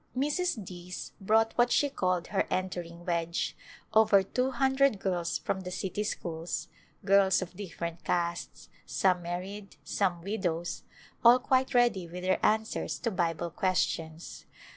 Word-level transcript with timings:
Mrs. 0.17 0.65
Dease 0.65 1.11
brought 1.21 1.55
what 1.59 1.71
she 1.71 1.87
called 1.87 2.25
her" 2.29 2.47
Entering 2.49 3.05
Wedge," 3.05 3.55
over 3.93 4.23
two 4.23 4.49
hundred 4.49 4.99
girls 4.99 5.37
from 5.37 5.59
the 5.59 5.69
city 5.69 6.03
schools, 6.03 6.69
girls 7.05 7.39
of 7.43 7.55
different 7.55 8.03
castes, 8.03 8.67
some 8.87 9.21
married, 9.21 9.75
some 9.83 10.23
widows, 10.23 10.81
all 11.23 11.37
quite 11.37 11.75
ready 11.75 12.07
with 12.07 12.23
their 12.23 12.43
answers 12.43 12.97
to 12.97 13.11
Bible 13.11 13.51
questions. 13.51 14.47